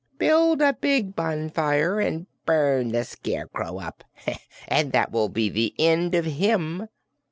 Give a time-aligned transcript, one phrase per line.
[0.17, 4.03] "Build a big bonfire and burn the Scarecrow up,
[4.67, 6.87] and that will be the end of him."